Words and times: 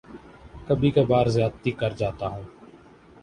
کبھی 0.67 0.89
کبھار 0.91 1.25
زیادتی 1.27 1.71
کر 1.71 1.91
جاتا 1.97 2.27
ہوں 2.27 2.43